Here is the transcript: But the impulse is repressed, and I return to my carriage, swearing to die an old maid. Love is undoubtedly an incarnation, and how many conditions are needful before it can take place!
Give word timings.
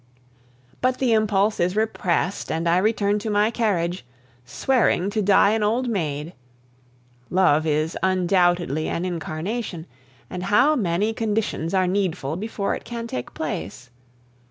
But 0.81 0.97
the 0.97 1.13
impulse 1.13 1.59
is 1.59 1.75
repressed, 1.75 2.51
and 2.51 2.67
I 2.67 2.79
return 2.79 3.19
to 3.19 3.29
my 3.29 3.51
carriage, 3.51 4.03
swearing 4.43 5.11
to 5.11 5.21
die 5.21 5.51
an 5.51 5.61
old 5.61 5.87
maid. 5.89 6.33
Love 7.29 7.67
is 7.67 7.95
undoubtedly 8.01 8.87
an 8.89 9.05
incarnation, 9.05 9.85
and 10.27 10.45
how 10.45 10.75
many 10.75 11.13
conditions 11.13 11.75
are 11.75 11.85
needful 11.85 12.35
before 12.35 12.73
it 12.73 12.83
can 12.83 13.05
take 13.05 13.35
place! 13.35 13.91